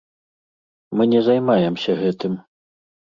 Мы 0.97 1.03
не 1.13 1.21
займаемся 1.29 1.99
гэтым. 2.01 2.33